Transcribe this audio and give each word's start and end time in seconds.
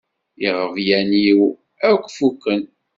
Iɣeblan-iw 0.47 1.41
akk 1.89 2.05
fukken. 2.17 2.63